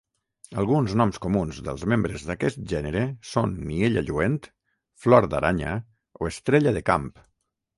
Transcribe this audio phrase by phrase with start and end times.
[0.59, 3.03] Alguns noms comuns dels membres d'aquest gènere
[3.33, 4.41] són niella lluent,
[5.05, 5.77] flor d'aranya
[6.23, 7.07] o estrella de camp.